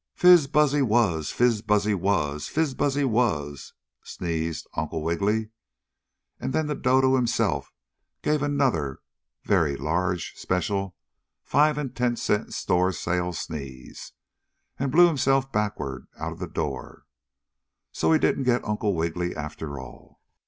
[0.15, 1.31] "Fizz buzzy wuzz!
[1.31, 2.49] Fizz buzzy wuzz!
[2.49, 3.73] Fizz buzzy wuzz!"
[4.03, 5.51] sneezed Uncle Wiggily,
[6.39, 7.71] and then the dodo himself
[8.23, 9.03] gave another
[9.43, 10.95] very large special
[11.43, 14.13] five and ten cent store sale sneeze
[14.79, 17.05] and blew himself backward out of the door.
[17.91, 20.19] So he didn't get Uncle Wiggily after all.